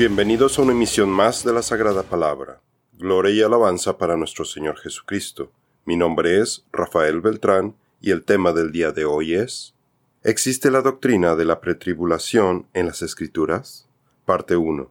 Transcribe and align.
Bienvenidos 0.00 0.58
a 0.58 0.62
una 0.62 0.72
emisión 0.72 1.10
más 1.10 1.44
de 1.44 1.52
la 1.52 1.60
Sagrada 1.60 2.02
Palabra. 2.02 2.62
Gloria 2.94 3.34
y 3.34 3.42
alabanza 3.42 3.98
para 3.98 4.16
nuestro 4.16 4.46
Señor 4.46 4.78
Jesucristo. 4.78 5.52
Mi 5.84 5.94
nombre 5.94 6.40
es 6.40 6.64
Rafael 6.72 7.20
Beltrán 7.20 7.76
y 8.00 8.10
el 8.10 8.24
tema 8.24 8.54
del 8.54 8.72
día 8.72 8.92
de 8.92 9.04
hoy 9.04 9.34
es 9.34 9.74
¿Existe 10.22 10.70
la 10.70 10.80
doctrina 10.80 11.36
de 11.36 11.44
la 11.44 11.60
pretribulación 11.60 12.66
en 12.72 12.86
las 12.86 13.02
Escrituras? 13.02 13.90
Parte 14.24 14.56
1. 14.56 14.90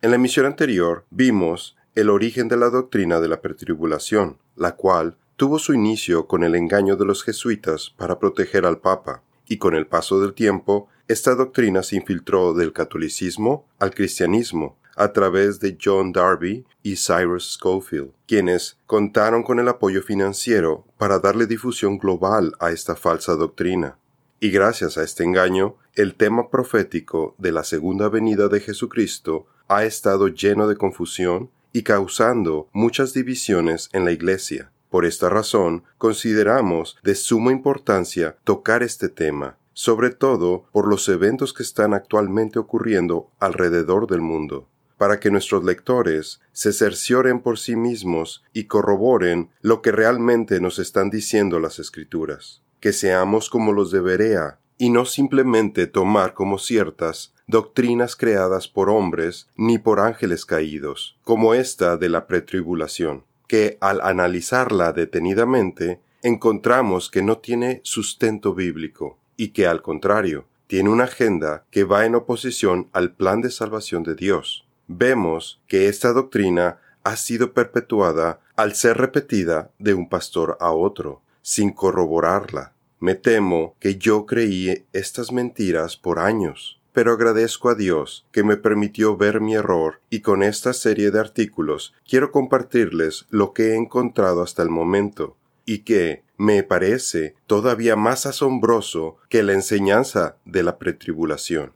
En 0.00 0.08
la 0.10 0.16
emisión 0.16 0.46
anterior 0.46 1.04
vimos 1.10 1.76
el 1.94 2.08
origen 2.08 2.48
de 2.48 2.56
la 2.56 2.70
doctrina 2.70 3.20
de 3.20 3.28
la 3.28 3.42
pretribulación, 3.42 4.38
la 4.56 4.74
cual 4.74 5.18
tuvo 5.36 5.58
su 5.58 5.74
inicio 5.74 6.26
con 6.26 6.44
el 6.44 6.54
engaño 6.54 6.96
de 6.96 7.04
los 7.04 7.22
jesuitas 7.22 7.92
para 7.98 8.18
proteger 8.18 8.64
al 8.64 8.78
Papa, 8.78 9.22
y 9.52 9.58
con 9.58 9.74
el 9.74 9.86
paso 9.86 10.18
del 10.18 10.32
tiempo, 10.32 10.88
esta 11.08 11.34
doctrina 11.34 11.82
se 11.82 11.96
infiltró 11.96 12.54
del 12.54 12.72
catolicismo 12.72 13.66
al 13.78 13.94
cristianismo 13.94 14.78
a 14.96 15.12
través 15.12 15.60
de 15.60 15.76
John 15.78 16.10
Darby 16.10 16.64
y 16.82 16.96
Cyrus 16.96 17.58
Schofield, 17.58 18.12
quienes 18.26 18.78
contaron 18.86 19.42
con 19.42 19.60
el 19.60 19.68
apoyo 19.68 20.02
financiero 20.02 20.86
para 20.96 21.18
darle 21.18 21.46
difusión 21.46 21.98
global 21.98 22.54
a 22.60 22.70
esta 22.70 22.96
falsa 22.96 23.34
doctrina. 23.34 23.98
Y 24.40 24.48
gracias 24.52 24.96
a 24.96 25.02
este 25.02 25.22
engaño, 25.22 25.76
el 25.96 26.14
tema 26.14 26.48
profético 26.48 27.34
de 27.36 27.52
la 27.52 27.62
segunda 27.62 28.08
venida 28.08 28.48
de 28.48 28.60
Jesucristo 28.60 29.44
ha 29.68 29.84
estado 29.84 30.28
lleno 30.28 30.66
de 30.66 30.76
confusión 30.76 31.50
y 31.74 31.82
causando 31.82 32.70
muchas 32.72 33.12
divisiones 33.12 33.90
en 33.92 34.06
la 34.06 34.12
Iglesia. 34.12 34.71
Por 34.92 35.06
esta 35.06 35.30
razón, 35.30 35.84
consideramos 35.96 36.98
de 37.02 37.14
suma 37.14 37.50
importancia 37.50 38.36
tocar 38.44 38.82
este 38.82 39.08
tema, 39.08 39.56
sobre 39.72 40.10
todo 40.10 40.66
por 40.70 40.86
los 40.86 41.08
eventos 41.08 41.54
que 41.54 41.62
están 41.62 41.94
actualmente 41.94 42.58
ocurriendo 42.58 43.30
alrededor 43.38 44.06
del 44.06 44.20
mundo, 44.20 44.68
para 44.98 45.18
que 45.18 45.30
nuestros 45.30 45.64
lectores 45.64 46.42
se 46.52 46.74
cercioren 46.74 47.40
por 47.40 47.58
sí 47.58 47.74
mismos 47.74 48.44
y 48.52 48.64
corroboren 48.64 49.48
lo 49.62 49.80
que 49.80 49.92
realmente 49.92 50.60
nos 50.60 50.78
están 50.78 51.08
diciendo 51.08 51.58
las 51.58 51.78
Escrituras, 51.78 52.60
que 52.78 52.92
seamos 52.92 53.48
como 53.48 53.72
los 53.72 53.92
de 53.92 54.00
Berea, 54.02 54.58
y 54.76 54.90
no 54.90 55.06
simplemente 55.06 55.86
tomar 55.86 56.34
como 56.34 56.58
ciertas 56.58 57.32
doctrinas 57.46 58.14
creadas 58.14 58.68
por 58.68 58.90
hombres 58.90 59.48
ni 59.56 59.78
por 59.78 60.00
ángeles 60.00 60.44
caídos, 60.44 61.18
como 61.24 61.54
esta 61.54 61.96
de 61.96 62.10
la 62.10 62.26
pretribulación 62.26 63.24
que 63.52 63.76
al 63.82 64.00
analizarla 64.00 64.94
detenidamente 64.94 66.00
encontramos 66.22 67.10
que 67.10 67.20
no 67.20 67.36
tiene 67.36 67.82
sustento 67.84 68.54
bíblico 68.54 69.18
y 69.36 69.48
que 69.48 69.66
al 69.66 69.82
contrario 69.82 70.46
tiene 70.66 70.88
una 70.88 71.04
agenda 71.04 71.66
que 71.70 71.84
va 71.84 72.06
en 72.06 72.14
oposición 72.14 72.88
al 72.94 73.12
plan 73.12 73.42
de 73.42 73.50
salvación 73.50 74.04
de 74.04 74.14
Dios. 74.14 74.66
Vemos 74.86 75.60
que 75.68 75.88
esta 75.88 76.14
doctrina 76.14 76.78
ha 77.04 77.16
sido 77.16 77.52
perpetuada 77.52 78.40
al 78.56 78.74
ser 78.74 78.96
repetida 78.96 79.70
de 79.78 79.92
un 79.92 80.08
pastor 80.08 80.56
a 80.58 80.70
otro, 80.70 81.20
sin 81.42 81.72
corroborarla. 81.72 82.72
Me 83.00 83.16
temo 83.16 83.76
que 83.78 83.96
yo 83.96 84.24
creí 84.24 84.86
estas 84.94 85.30
mentiras 85.30 85.98
por 85.98 86.20
años 86.20 86.80
pero 86.92 87.12
agradezco 87.12 87.70
a 87.70 87.74
Dios 87.74 88.26
que 88.32 88.44
me 88.44 88.56
permitió 88.56 89.16
ver 89.16 89.40
mi 89.40 89.54
error 89.54 90.00
y 90.10 90.20
con 90.20 90.42
esta 90.42 90.72
serie 90.72 91.10
de 91.10 91.20
artículos 91.20 91.94
quiero 92.08 92.30
compartirles 92.30 93.26
lo 93.30 93.52
que 93.52 93.70
he 93.70 93.76
encontrado 93.76 94.42
hasta 94.42 94.62
el 94.62 94.70
momento 94.70 95.36
y 95.64 95.80
que 95.80 96.22
me 96.36 96.62
parece 96.62 97.34
todavía 97.46 97.96
más 97.96 98.26
asombroso 98.26 99.16
que 99.28 99.42
la 99.42 99.52
enseñanza 99.52 100.36
de 100.44 100.62
la 100.62 100.78
pretribulación. 100.78 101.72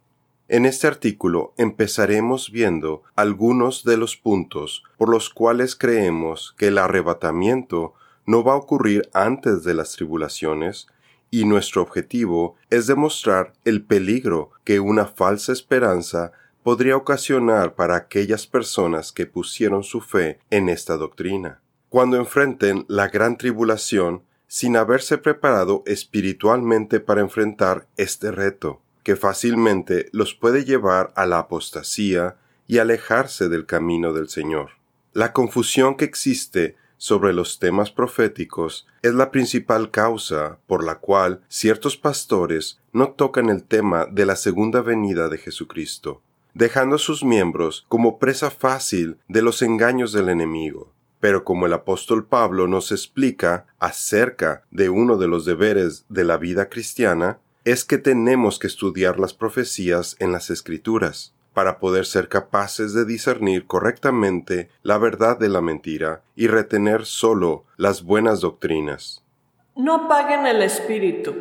En 0.49 0.65
este 0.65 0.87
artículo 0.87 1.53
empezaremos 1.57 2.51
viendo 2.51 3.03
algunos 3.15 3.83
de 3.83 3.97
los 3.97 4.15
puntos 4.15 4.83
por 4.97 5.09
los 5.09 5.29
cuales 5.29 5.75
creemos 5.75 6.55
que 6.57 6.67
el 6.67 6.77
arrebatamiento 6.77 7.93
no 8.25 8.43
va 8.43 8.53
a 8.53 8.57
ocurrir 8.57 9.09
antes 9.13 9.63
de 9.63 9.73
las 9.73 9.93
tribulaciones, 9.93 10.87
y 11.29 11.45
nuestro 11.45 11.81
objetivo 11.81 12.55
es 12.69 12.87
demostrar 12.87 13.53
el 13.65 13.83
peligro 13.83 14.51
que 14.63 14.79
una 14.79 15.05
falsa 15.05 15.51
esperanza 15.51 16.31
podría 16.63 16.97
ocasionar 16.97 17.75
para 17.75 17.95
aquellas 17.95 18.47
personas 18.47 19.11
que 19.11 19.25
pusieron 19.25 19.83
su 19.83 20.01
fe 20.01 20.39
en 20.49 20.69
esta 20.69 20.97
doctrina. 20.97 21.61
Cuando 21.89 22.17
enfrenten 22.17 22.85
la 22.89 23.07
gran 23.07 23.37
tribulación 23.37 24.23
sin 24.47 24.75
haberse 24.75 25.17
preparado 25.17 25.83
espiritualmente 25.85 26.99
para 26.99 27.21
enfrentar 27.21 27.87
este 27.97 28.31
reto, 28.31 28.81
que 29.03 29.15
fácilmente 29.15 30.09
los 30.11 30.33
puede 30.33 30.65
llevar 30.65 31.13
a 31.15 31.25
la 31.25 31.39
apostasía 31.39 32.35
y 32.67 32.79
alejarse 32.79 33.47
del 33.47 33.65
camino 33.65 34.11
del 34.11 34.27
Señor. 34.27 34.71
La 35.13 35.31
confusión 35.31 35.95
que 35.95 36.05
existe 36.05 36.75
sobre 36.97 37.33
los 37.33 37.59
temas 37.59 37.91
proféticos 37.91 38.87
es 39.01 39.13
la 39.13 39.31
principal 39.31 39.91
causa 39.91 40.59
por 40.67 40.83
la 40.83 40.95
cual 40.95 41.41
ciertos 41.47 41.97
pastores 41.97 42.79
no 42.91 43.11
tocan 43.11 43.49
el 43.49 43.63
tema 43.63 44.05
de 44.05 44.25
la 44.25 44.35
segunda 44.35 44.81
venida 44.81 45.29
de 45.29 45.37
Jesucristo, 45.37 46.21
dejando 46.53 46.95
a 46.95 46.99
sus 46.99 47.23
miembros 47.23 47.85
como 47.87 48.19
presa 48.19 48.49
fácil 48.49 49.17
de 49.27 49.41
los 49.41 49.61
engaños 49.61 50.11
del 50.11 50.29
enemigo. 50.29 50.93
Pero 51.19 51.43
como 51.43 51.65
el 51.65 51.73
apóstol 51.73 52.25
Pablo 52.25 52.67
nos 52.67 52.91
explica 52.91 53.65
acerca 53.79 54.63
de 54.69 54.89
uno 54.89 55.17
de 55.17 55.27
los 55.27 55.45
deberes 55.45 56.05
de 56.09 56.23
la 56.23 56.37
vida 56.37 56.69
cristiana, 56.69 57.39
es 57.63 57.83
que 57.83 57.97
tenemos 57.97 58.59
que 58.59 58.67
estudiar 58.67 59.19
las 59.19 59.33
profecías 59.33 60.15
en 60.19 60.31
las 60.31 60.49
escrituras, 60.49 61.33
para 61.57 61.79
poder 61.79 62.05
ser 62.05 62.29
capaces 62.29 62.93
de 62.93 63.03
discernir 63.03 63.65
correctamente 63.65 64.69
la 64.83 64.99
verdad 64.99 65.39
de 65.39 65.49
la 65.49 65.59
mentira 65.59 66.21
y 66.35 66.45
retener 66.45 67.07
solo 67.07 67.65
las 67.77 68.03
buenas 68.03 68.41
doctrinas. 68.41 69.23
No 69.75 70.05
apaguen 70.05 70.45
el 70.45 70.61
espíritu, 70.61 71.33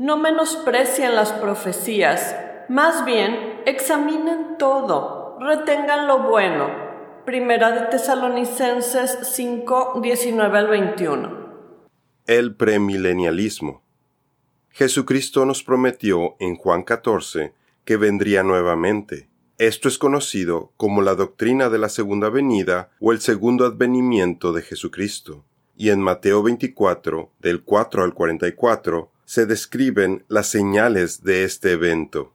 no 0.00 0.16
menosprecien 0.16 1.14
las 1.14 1.30
profecías, 1.30 2.34
más 2.68 3.04
bien 3.04 3.62
examinen 3.64 4.58
todo, 4.58 5.38
retengan 5.38 6.08
lo 6.08 6.28
bueno. 6.28 6.68
Primera 7.24 7.70
de 7.70 7.86
Tesalonicenses 7.86 9.16
5, 9.32 10.00
19 10.02 10.58
al 10.58 10.66
21. 10.66 11.30
El 12.26 12.56
premilenialismo. 12.56 13.80
Jesucristo 14.70 15.46
nos 15.46 15.62
prometió 15.62 16.34
en 16.40 16.56
Juan 16.56 16.82
14 16.82 17.54
que 17.84 17.96
vendría 17.96 18.42
nuevamente 18.42 19.30
esto 19.58 19.88
es 19.88 19.98
conocido 19.98 20.72
como 20.76 21.02
la 21.02 21.14
doctrina 21.14 21.68
de 21.68 21.78
la 21.78 21.88
segunda 21.88 22.28
venida 22.30 22.90
o 23.00 23.12
el 23.12 23.20
segundo 23.20 23.64
advenimiento 23.64 24.52
de 24.52 24.62
Jesucristo. 24.62 25.44
Y 25.76 25.90
en 25.90 26.00
Mateo 26.00 26.42
24, 26.42 27.30
del 27.40 27.62
4 27.62 28.04
al 28.04 28.14
44, 28.14 29.10
se 29.24 29.46
describen 29.46 30.24
las 30.28 30.48
señales 30.48 31.22
de 31.22 31.44
este 31.44 31.72
evento. 31.72 32.32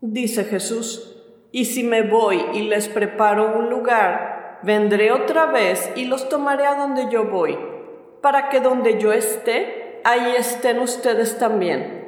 Dice 0.00 0.44
Jesús, 0.44 1.16
y 1.52 1.66
si 1.66 1.84
me 1.84 2.02
voy 2.02 2.42
y 2.54 2.62
les 2.62 2.88
preparo 2.88 3.58
un 3.58 3.70
lugar, 3.70 4.60
vendré 4.62 5.12
otra 5.12 5.46
vez 5.46 5.90
y 5.94 6.06
los 6.06 6.28
tomaré 6.28 6.66
a 6.66 6.76
donde 6.76 7.08
yo 7.10 7.24
voy, 7.24 7.58
para 8.20 8.48
que 8.48 8.60
donde 8.60 8.98
yo 8.98 9.12
esté, 9.12 10.00
ahí 10.04 10.34
estén 10.36 10.78
ustedes 10.80 11.38
también. 11.38 12.02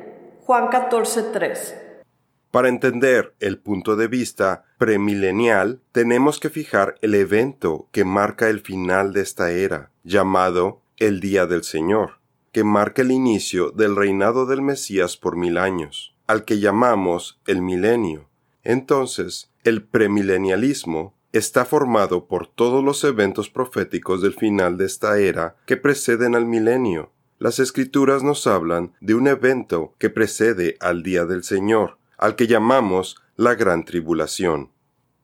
Juan 0.44 0.68
14, 0.68 1.22
3. 1.32 1.83
Para 2.54 2.68
entender 2.68 3.34
el 3.40 3.58
punto 3.58 3.96
de 3.96 4.06
vista 4.06 4.64
premilenial, 4.78 5.80
tenemos 5.90 6.38
que 6.38 6.50
fijar 6.50 6.94
el 7.02 7.16
evento 7.16 7.88
que 7.90 8.04
marca 8.04 8.48
el 8.48 8.60
final 8.60 9.12
de 9.12 9.22
esta 9.22 9.50
era, 9.50 9.90
llamado 10.04 10.80
el 10.98 11.18
Día 11.18 11.46
del 11.46 11.64
Señor, 11.64 12.20
que 12.52 12.62
marca 12.62 13.02
el 13.02 13.10
inicio 13.10 13.72
del 13.72 13.96
reinado 13.96 14.46
del 14.46 14.62
Mesías 14.62 15.16
por 15.16 15.34
mil 15.34 15.58
años, 15.58 16.14
al 16.28 16.44
que 16.44 16.60
llamamos 16.60 17.40
el 17.48 17.60
milenio. 17.60 18.28
Entonces, 18.62 19.50
el 19.64 19.82
premilenialismo 19.82 21.12
está 21.32 21.64
formado 21.64 22.26
por 22.28 22.46
todos 22.46 22.84
los 22.84 23.02
eventos 23.02 23.50
proféticos 23.50 24.22
del 24.22 24.34
final 24.34 24.78
de 24.78 24.84
esta 24.84 25.18
era 25.18 25.56
que 25.66 25.76
preceden 25.76 26.36
al 26.36 26.46
milenio. 26.46 27.10
Las 27.40 27.58
escrituras 27.58 28.22
nos 28.22 28.46
hablan 28.46 28.92
de 29.00 29.16
un 29.16 29.26
evento 29.26 29.96
que 29.98 30.08
precede 30.08 30.76
al 30.78 31.02
día 31.02 31.24
del 31.24 31.42
Señor, 31.42 31.98
al 32.18 32.36
que 32.36 32.46
llamamos 32.46 33.16
la 33.36 33.54
gran 33.54 33.84
tribulación. 33.84 34.70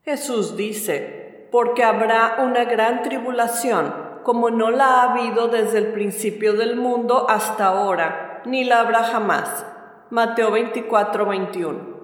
Jesús 0.02 0.56
dice, 0.56 1.48
porque 1.50 1.84
habrá 1.84 2.38
una 2.40 2.64
gran 2.64 3.02
tribulación, 3.02 3.92
como 4.25 4.50
no 4.50 4.70
la 4.70 4.87
ha 4.87 5.12
habido 5.12 5.48
desde 5.48 5.78
el 5.78 5.92
principio 5.92 6.54
del 6.54 6.76
mundo 6.76 7.28
hasta 7.28 7.66
ahora, 7.66 8.42
ni 8.46 8.64
la 8.64 8.81
habrá 8.81 9.04
jamás. 9.04 9.64
Mateo 10.10 10.50
24, 10.50 11.26
21. 11.26 12.00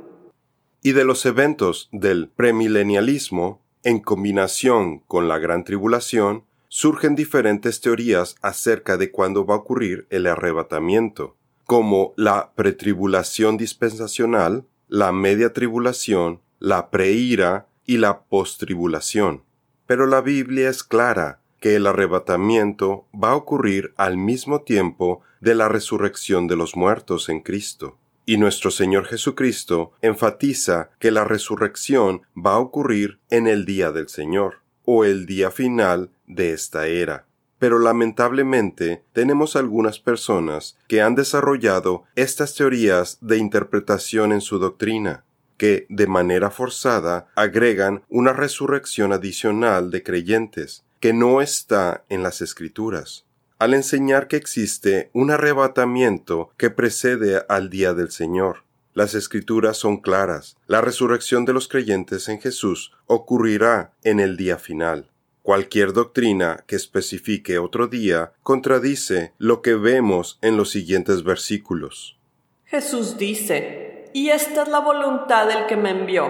Y 0.82 0.92
de 0.92 1.04
los 1.04 1.26
eventos 1.26 1.88
del 1.92 2.28
premilenialismo, 2.28 3.60
en 3.82 4.00
combinación 4.00 5.00
con 5.00 5.28
la 5.28 5.38
gran 5.38 5.64
tribulación, 5.64 6.44
surgen 6.68 7.14
diferentes 7.14 7.80
teorías 7.80 8.36
acerca 8.42 8.96
de 8.96 9.10
cuándo 9.10 9.46
va 9.46 9.54
a 9.54 9.58
ocurrir 9.58 10.06
el 10.10 10.26
arrebatamiento, 10.26 11.36
como 11.64 12.12
la 12.16 12.52
pretribulación 12.54 13.56
dispensacional, 13.56 14.64
la 14.88 15.12
media 15.12 15.52
tribulación, 15.52 16.40
la 16.58 16.90
preira 16.90 17.66
y 17.84 17.98
la 17.98 18.22
postribulación. 18.22 19.42
Pero 19.86 20.06
la 20.06 20.20
Biblia 20.20 20.68
es 20.68 20.82
clara 20.82 21.40
que 21.60 21.76
el 21.76 21.86
arrebatamiento 21.86 23.06
va 23.12 23.30
a 23.30 23.36
ocurrir 23.36 23.92
al 23.96 24.16
mismo 24.16 24.62
tiempo 24.62 25.22
de 25.40 25.54
la 25.54 25.68
resurrección 25.68 26.46
de 26.46 26.56
los 26.56 26.76
muertos 26.76 27.28
en 27.28 27.40
Cristo. 27.40 27.98
Y 28.24 28.38
nuestro 28.38 28.70
Señor 28.70 29.06
Jesucristo 29.06 29.92
enfatiza 30.02 30.90
que 30.98 31.10
la 31.10 31.24
resurrección 31.24 32.22
va 32.36 32.54
a 32.54 32.58
ocurrir 32.58 33.18
en 33.30 33.46
el 33.46 33.64
día 33.64 33.92
del 33.92 34.08
Señor, 34.08 34.62
o 34.84 35.04
el 35.04 35.26
día 35.26 35.50
final 35.50 36.10
de 36.26 36.52
esta 36.52 36.88
era. 36.88 37.26
Pero 37.58 37.78
lamentablemente 37.78 39.02
tenemos 39.12 39.56
algunas 39.56 39.98
personas 39.98 40.76
que 40.88 41.00
han 41.00 41.14
desarrollado 41.14 42.04
estas 42.14 42.54
teorías 42.54 43.18
de 43.20 43.38
interpretación 43.38 44.32
en 44.32 44.40
su 44.40 44.58
doctrina, 44.58 45.24
que 45.56 45.86
de 45.88 46.06
manera 46.06 46.50
forzada 46.50 47.28
agregan 47.34 48.02
una 48.08 48.32
resurrección 48.32 49.12
adicional 49.12 49.90
de 49.90 50.02
creyentes, 50.02 50.84
que 51.00 51.12
no 51.12 51.40
está 51.40 52.04
en 52.08 52.22
las 52.22 52.40
escrituras 52.42 53.26
al 53.58 53.74
enseñar 53.74 54.28
que 54.28 54.36
existe 54.36 55.10
un 55.12 55.30
arrebatamiento 55.30 56.50
que 56.56 56.70
precede 56.70 57.44
al 57.48 57.70
día 57.70 57.94
del 57.94 58.10
Señor. 58.10 58.64
Las 58.92 59.14
escrituras 59.14 59.76
son 59.76 59.98
claras. 59.98 60.56
La 60.66 60.80
resurrección 60.80 61.44
de 61.44 61.52
los 61.52 61.68
creyentes 61.68 62.28
en 62.28 62.40
Jesús 62.40 62.92
ocurrirá 63.06 63.92
en 64.02 64.20
el 64.20 64.36
día 64.36 64.58
final. 64.58 65.10
Cualquier 65.46 65.92
doctrina 65.92 66.64
que 66.66 66.74
especifique 66.74 67.60
otro 67.60 67.86
día 67.86 68.32
contradice 68.42 69.32
lo 69.38 69.62
que 69.62 69.74
vemos 69.74 70.40
en 70.42 70.56
los 70.56 70.70
siguientes 70.70 71.22
versículos. 71.22 72.18
Jesús 72.64 73.16
dice, 73.16 74.10
y 74.12 74.30
esta 74.30 74.64
es 74.64 74.68
la 74.68 74.80
voluntad 74.80 75.46
del 75.46 75.66
que 75.66 75.76
me 75.76 75.90
envió, 75.90 76.28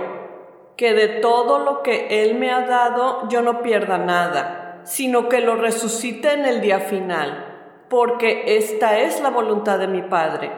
que 0.76 0.92
de 0.92 1.08
todo 1.20 1.64
lo 1.64 1.82
que 1.82 2.24
Él 2.24 2.34
me 2.34 2.50
ha 2.50 2.66
dado 2.66 3.26
yo 3.30 3.40
no 3.40 3.62
pierda 3.62 3.96
nada 3.96 4.64
sino 4.84 5.30
que 5.30 5.40
lo 5.40 5.56
resucite 5.56 6.32
en 6.32 6.44
el 6.44 6.60
día 6.60 6.78
final, 6.80 7.84
porque 7.88 8.56
esta 8.56 9.00
es 9.00 9.20
la 9.20 9.30
voluntad 9.30 9.78
de 9.78 9.88
mi 9.88 10.02
Padre, 10.02 10.52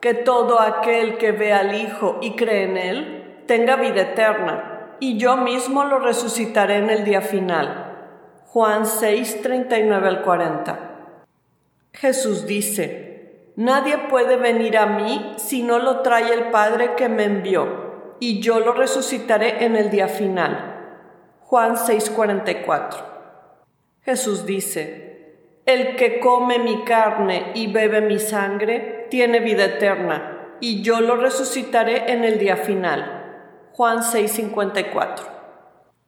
que 0.00 0.12
todo 0.12 0.60
aquel 0.60 1.16
que 1.16 1.32
ve 1.32 1.52
al 1.52 1.74
Hijo 1.74 2.18
y 2.20 2.32
cree 2.32 2.64
en 2.64 2.76
Él 2.76 3.42
tenga 3.46 3.76
vida 3.76 4.02
eterna, 4.02 4.96
y 5.00 5.16
yo 5.16 5.36
mismo 5.38 5.84
lo 5.84 6.00
resucitaré 6.00 6.76
en 6.76 6.90
el 6.90 7.04
día 7.04 7.22
final. 7.22 7.91
Juan 8.52 8.84
6, 8.84 9.40
39 9.40 10.08
al 10.08 10.20
40. 10.20 11.24
Jesús 11.94 12.44
dice, 12.44 13.48
Nadie 13.56 13.96
puede 14.10 14.36
venir 14.36 14.76
a 14.76 14.84
mí 14.84 15.32
si 15.38 15.62
no 15.62 15.78
lo 15.78 16.00
trae 16.00 16.34
el 16.34 16.50
Padre 16.50 16.94
que 16.94 17.08
me 17.08 17.24
envió, 17.24 18.16
y 18.20 18.40
yo 18.40 18.60
lo 18.60 18.74
resucitaré 18.74 19.64
en 19.64 19.74
el 19.74 19.88
día 19.88 20.06
final. 20.06 21.00
Juan 21.40 21.76
6:44 21.76 22.96
Jesús 24.02 24.44
dice, 24.44 25.34
El 25.64 25.96
que 25.96 26.20
come 26.20 26.58
mi 26.58 26.84
carne 26.84 27.52
y 27.54 27.72
bebe 27.72 28.02
mi 28.02 28.18
sangre 28.18 29.06
tiene 29.08 29.40
vida 29.40 29.64
eterna, 29.64 30.58
y 30.60 30.82
yo 30.82 31.00
lo 31.00 31.16
resucitaré 31.16 32.12
en 32.12 32.22
el 32.22 32.38
día 32.38 32.58
final. 32.58 33.70
Juan 33.72 34.00
6:54. 34.02 35.24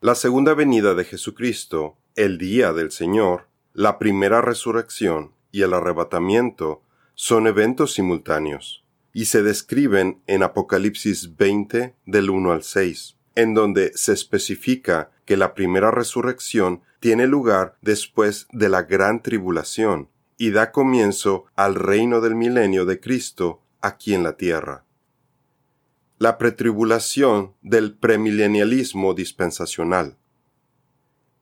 La 0.02 0.14
segunda 0.14 0.52
venida 0.52 0.92
de 0.92 1.04
Jesucristo, 1.04 1.96
el 2.16 2.38
día 2.38 2.72
del 2.72 2.92
Señor, 2.92 3.48
la 3.72 3.98
primera 3.98 4.40
resurrección 4.40 5.32
y 5.50 5.62
el 5.62 5.74
arrebatamiento 5.74 6.82
son 7.14 7.46
eventos 7.46 7.94
simultáneos, 7.94 8.84
y 9.12 9.24
se 9.24 9.42
describen 9.42 10.22
en 10.26 10.42
Apocalipsis 10.42 11.36
20 11.36 11.94
del 12.06 12.30
1 12.30 12.52
al 12.52 12.62
6, 12.62 13.16
en 13.34 13.54
donde 13.54 13.92
se 13.94 14.12
especifica 14.12 15.10
que 15.24 15.36
la 15.36 15.54
primera 15.54 15.90
resurrección 15.90 16.82
tiene 17.00 17.26
lugar 17.26 17.76
después 17.82 18.46
de 18.52 18.68
la 18.68 18.82
gran 18.82 19.22
tribulación 19.22 20.08
y 20.36 20.50
da 20.50 20.72
comienzo 20.72 21.46
al 21.54 21.74
reino 21.74 22.20
del 22.20 22.34
milenio 22.34 22.84
de 22.84 23.00
Cristo 23.00 23.60
aquí 23.80 24.14
en 24.14 24.22
la 24.22 24.36
tierra. 24.36 24.84
La 26.18 26.38
pretribulación 26.38 27.54
del 27.62 27.94
premilenialismo 27.94 29.14
dispensacional. 29.14 30.16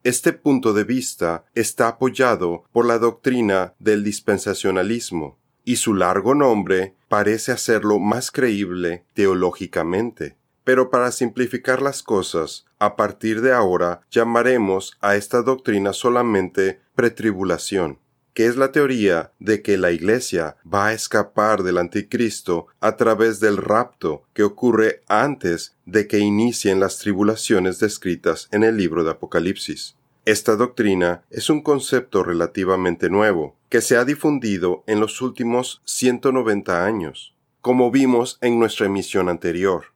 Este 0.04 0.32
punto 0.32 0.72
de 0.72 0.82
vista 0.82 1.44
está 1.54 1.86
apoyado 1.86 2.64
por 2.72 2.86
la 2.86 2.98
doctrina 2.98 3.74
del 3.78 4.02
dispensacionalismo, 4.02 5.38
y 5.64 5.76
su 5.76 5.94
largo 5.94 6.34
nombre 6.34 6.96
parece 7.08 7.52
hacerlo 7.52 8.00
más 8.00 8.32
creíble 8.32 9.04
teológicamente. 9.14 10.36
Pero 10.64 10.90
para 10.90 11.12
simplificar 11.12 11.82
las 11.82 12.02
cosas, 12.02 12.64
a 12.80 12.96
partir 12.96 13.42
de 13.42 13.52
ahora 13.52 14.00
llamaremos 14.10 14.98
a 15.00 15.14
esta 15.14 15.42
doctrina 15.42 15.92
solamente 15.92 16.80
pretribulación, 16.96 18.00
que 18.34 18.46
es 18.46 18.56
la 18.56 18.72
teoría 18.72 19.32
de 19.38 19.62
que 19.62 19.76
la 19.76 19.90
Iglesia 19.90 20.56
va 20.64 20.88
a 20.88 20.92
escapar 20.92 21.62
del 21.62 21.78
anticristo 21.78 22.66
a 22.80 22.96
través 22.96 23.40
del 23.40 23.56
rapto 23.56 24.24
que 24.32 24.42
ocurre 24.42 25.02
antes 25.08 25.76
de 25.84 26.06
que 26.06 26.18
inicien 26.18 26.80
las 26.80 26.98
tribulaciones 26.98 27.78
descritas 27.78 28.48
en 28.52 28.64
el 28.64 28.76
libro 28.76 29.04
de 29.04 29.10
Apocalipsis. 29.10 29.96
Esta 30.24 30.54
doctrina 30.54 31.24
es 31.30 31.50
un 31.50 31.62
concepto 31.62 32.22
relativamente 32.22 33.10
nuevo, 33.10 33.56
que 33.68 33.80
se 33.80 33.96
ha 33.96 34.04
difundido 34.04 34.84
en 34.86 35.00
los 35.00 35.20
últimos 35.20 35.82
190 35.84 36.84
años, 36.84 37.34
como 37.60 37.90
vimos 37.90 38.38
en 38.40 38.58
nuestra 38.58 38.86
emisión 38.86 39.28
anterior. 39.28 39.86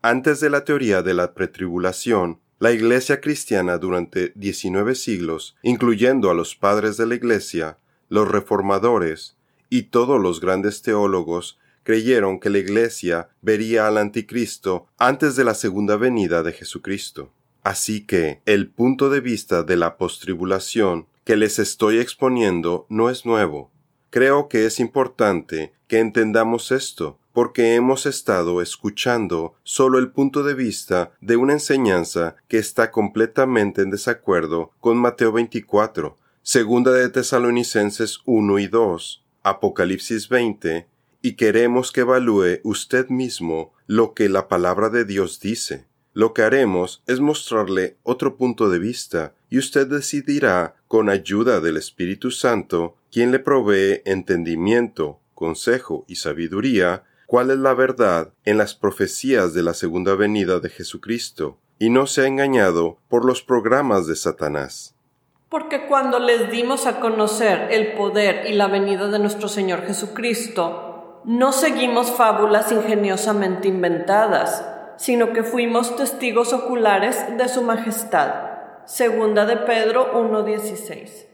Antes 0.00 0.40
de 0.40 0.50
la 0.50 0.64
teoría 0.64 1.02
de 1.02 1.14
la 1.14 1.34
pretribulación, 1.34 2.40
la 2.58 2.72
Iglesia 2.72 3.20
cristiana 3.20 3.76
durante 3.76 4.32
19 4.36 4.94
siglos, 4.94 5.56
incluyendo 5.62 6.30
a 6.30 6.34
los 6.34 6.54
padres 6.56 6.96
de 6.96 7.06
la 7.06 7.16
Iglesia, 7.16 7.78
los 8.08 8.28
reformadores 8.28 9.36
y 9.70 9.84
todos 9.84 10.20
los 10.20 10.40
grandes 10.40 10.82
teólogos, 10.82 11.58
creyeron 11.82 12.40
que 12.40 12.50
la 12.50 12.58
Iglesia 12.58 13.28
vería 13.42 13.86
al 13.86 13.98
anticristo 13.98 14.86
antes 14.98 15.36
de 15.36 15.44
la 15.44 15.54
segunda 15.54 15.96
venida 15.96 16.42
de 16.42 16.52
Jesucristo. 16.52 17.32
Así 17.62 18.04
que 18.04 18.40
el 18.46 18.68
punto 18.68 19.10
de 19.10 19.20
vista 19.20 19.62
de 19.62 19.76
la 19.76 19.96
postribulación 19.96 21.06
que 21.24 21.36
les 21.36 21.58
estoy 21.58 21.98
exponiendo 21.98 22.86
no 22.88 23.10
es 23.10 23.24
nuevo. 23.24 23.70
Creo 24.10 24.48
que 24.48 24.66
es 24.66 24.80
importante 24.80 25.72
que 25.88 25.98
entendamos 25.98 26.70
esto, 26.72 27.18
porque 27.32 27.74
hemos 27.74 28.06
estado 28.06 28.62
escuchando 28.62 29.54
solo 29.64 29.98
el 29.98 30.12
punto 30.12 30.44
de 30.44 30.54
vista 30.54 31.12
de 31.20 31.36
una 31.36 31.54
enseñanza 31.54 32.36
que 32.48 32.58
está 32.58 32.90
completamente 32.90 33.82
en 33.82 33.90
desacuerdo 33.90 34.70
con 34.78 34.98
Mateo 34.98 35.32
24, 35.32 36.16
Segunda 36.46 36.92
de 36.92 37.08
Tesalonicenses 37.08 38.18
1 38.26 38.58
y 38.58 38.66
2, 38.66 39.24
Apocalipsis 39.44 40.28
20, 40.28 40.86
y 41.22 41.36
queremos 41.36 41.90
que 41.90 42.02
evalúe 42.02 42.60
usted 42.64 43.08
mismo 43.08 43.72
lo 43.86 44.12
que 44.12 44.28
la 44.28 44.46
palabra 44.46 44.90
de 44.90 45.06
Dios 45.06 45.40
dice. 45.40 45.86
Lo 46.12 46.34
que 46.34 46.42
haremos 46.42 47.02
es 47.06 47.20
mostrarle 47.20 47.96
otro 48.02 48.36
punto 48.36 48.68
de 48.68 48.78
vista, 48.78 49.32
y 49.48 49.56
usted 49.56 49.86
decidirá, 49.86 50.76
con 50.86 51.08
ayuda 51.08 51.60
del 51.60 51.78
Espíritu 51.78 52.30
Santo, 52.30 52.94
quien 53.10 53.32
le 53.32 53.38
provee 53.38 54.02
entendimiento, 54.04 55.20
consejo 55.34 56.04
y 56.08 56.16
sabiduría, 56.16 57.04
cuál 57.26 57.52
es 57.52 57.58
la 57.58 57.72
verdad 57.72 58.34
en 58.44 58.58
las 58.58 58.74
profecías 58.74 59.54
de 59.54 59.62
la 59.62 59.72
segunda 59.72 60.14
venida 60.14 60.60
de 60.60 60.68
Jesucristo, 60.68 61.58
y 61.78 61.88
no 61.88 62.06
se 62.06 62.20
ha 62.20 62.26
engañado 62.26 62.98
por 63.08 63.24
los 63.24 63.42
programas 63.42 64.06
de 64.06 64.14
Satanás. 64.14 64.93
Porque 65.54 65.86
cuando 65.86 66.18
les 66.18 66.50
dimos 66.50 66.84
a 66.84 66.98
conocer 66.98 67.68
el 67.70 67.92
poder 67.92 68.50
y 68.50 68.54
la 68.54 68.66
venida 68.66 69.06
de 69.06 69.20
nuestro 69.20 69.46
Señor 69.46 69.86
Jesucristo, 69.86 71.22
no 71.24 71.52
seguimos 71.52 72.10
fábulas 72.10 72.72
ingeniosamente 72.72 73.68
inventadas, 73.68 74.66
sino 74.96 75.32
que 75.32 75.44
fuimos 75.44 75.94
testigos 75.94 76.52
oculares 76.52 77.24
de 77.38 77.48
su 77.48 77.62
majestad. 77.62 78.34
Segunda 78.84 79.46
de 79.46 79.58
Pedro 79.58 80.12
1.16. 80.14 81.28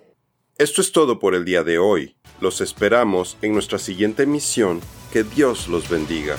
Esto 0.59 0.83
es 0.83 0.93
todo 0.93 1.19
por 1.19 1.35
el 1.35 1.47
día 1.47 1.62
de 1.62 1.79
hoy. 1.79 2.15
Los 2.43 2.61
esperamos 2.61 3.39
en 3.41 3.55
nuestra 3.55 3.79
siguiente 3.79 4.27
misión. 4.27 4.83
Que 5.15 5.23
Dios 5.23 5.67
los 5.67 5.89
bendiga. 5.89 6.37